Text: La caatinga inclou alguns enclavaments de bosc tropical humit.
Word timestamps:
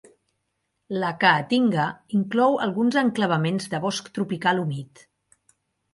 La 1.03 1.11
caatinga 1.23 1.85
inclou 2.21 2.57
alguns 2.69 2.99
enclavaments 3.05 3.71
de 3.75 3.85
bosc 3.87 4.13
tropical 4.19 4.63
humit. 4.65 5.05